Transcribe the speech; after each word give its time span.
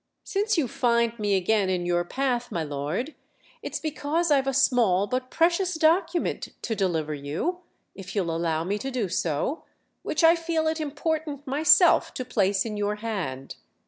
"Since 0.23 0.57
you 0.57 0.67
find 0.67 1.19
me 1.19 1.35
again 1.35 1.69
in 1.69 1.85
your 1.85 2.03
path, 2.03 2.51
my 2.51 2.63
lord, 2.63 3.13
it's 3.61 3.79
because 3.79 4.31
I've 4.31 4.47
a 4.47 4.51
small, 4.51 5.05
but 5.05 5.29
precious 5.29 5.75
document 5.75 6.53
to 6.63 6.75
deliver 6.75 7.13
you, 7.13 7.59
if 7.93 8.15
you'll 8.15 8.35
allow 8.35 8.63
me 8.63 8.79
to 8.79 8.89
do 8.89 9.07
so; 9.09 9.63
which 10.01 10.23
I 10.23 10.35
feel 10.35 10.67
it 10.67 10.81
important 10.81 11.45
myself 11.45 12.15
to 12.15 12.25
place 12.25 12.65
in 12.65 12.77
your 12.77 12.95
hand." 12.95 13.57